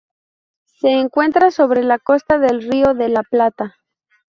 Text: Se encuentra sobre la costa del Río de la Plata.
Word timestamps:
Se 0.79 0.89
encuentra 0.93 1.51
sobre 1.51 1.83
la 1.83 1.99
costa 1.99 2.39
del 2.39 2.63
Río 2.63 2.95
de 2.95 3.09
la 3.09 3.21
Plata. 3.21 3.75